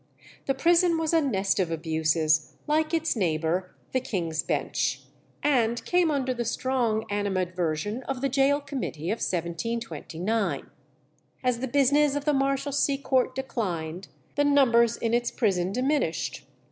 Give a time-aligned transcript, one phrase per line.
[0.47, 5.01] The prison was a nest of abuses, like its neighbour the King's Bench,
[5.43, 10.71] and came under the strong animadversion of the Gaol Committee of 1729.
[11.43, 16.47] As the business of the Marshalsea Court declined, the numbers in its prison diminished.